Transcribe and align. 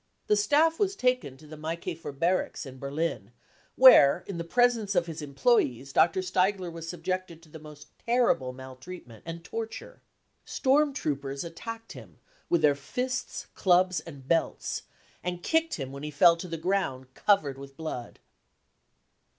The 0.25 0.35
staff 0.35 0.79
was 0.79 0.95
taken 0.95 1.37
to 1.37 1.45
the 1.45 1.55
M&ikafer 1.57 2.17
barracks 2.17 2.65
in 2.65 2.79
Berlin, 2.79 3.31
where 3.75 4.23
in 4.25 4.39
the 4.39 4.43
presence 4.43 4.95
of 4.95 5.05
his 5.05 5.21
employees 5.21 5.93
Dr. 5.93 6.21
Steigler 6.21 6.71
was 6.71 6.89
subjected 6.89 7.43
to 7.43 7.49
the 7.49 7.59
most 7.59 7.89
terrible 8.07 8.51
maltreatment 8.51 9.23
THE 9.25 9.29
CAMPAIGN 9.29 9.41
AGAINST 9.41 9.51
CULTURE 9.51 10.01
1 10.01 10.01
85 10.01 10.01
and 10.03 10.41
torture. 10.41 10.43
Storm 10.55 10.93
troupers 10.93 11.43
attacked 11.43 11.91
him 11.91 12.17
with 12.49 12.63
their 12.63 12.73
fists, 12.73 13.45
clubs 13.53 13.99
and 13.99 14.27
belts, 14.27 14.81
and 15.23 15.43
kicked 15.43 15.75
him 15.75 15.91
when 15.91 16.01
he 16.01 16.09
fell 16.09 16.35
to 16.35 16.47
the 16.47 16.57
ground, 16.57 17.13
covered 17.13 17.59
with 17.59 17.77
blood. 17.77 18.17